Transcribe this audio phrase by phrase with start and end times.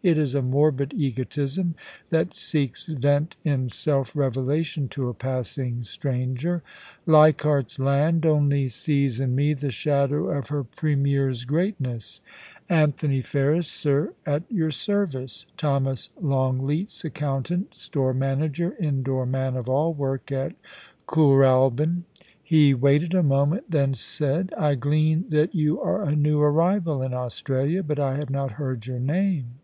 [0.00, 1.74] * It is a morbid egotism
[2.10, 6.62] that seeks vent in self revelation to a passing stranger.
[7.04, 12.20] Leichardt's I^nd only sees in me the shadow of her Premier's greatness.
[12.68, 15.46] Anthony 2 i8 FOLIC Y AND PASSION, Ferris, sir, at your service.
[15.56, 20.52] Thomas Longleat's accountant, store manager, indoor man of all work at
[21.08, 22.04] Kooralbyn.'
[22.40, 27.12] He waited a moment, then said:* I glean that you are a new arrival in
[27.12, 29.54] Australia, but I have not heard your name.